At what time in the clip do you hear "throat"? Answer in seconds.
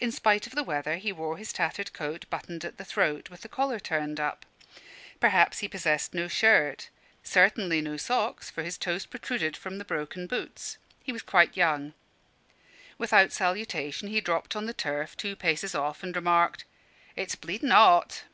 2.84-3.30